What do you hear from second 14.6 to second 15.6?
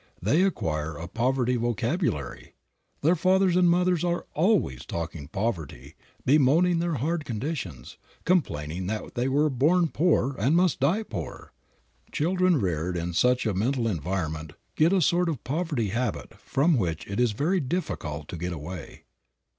get a sort of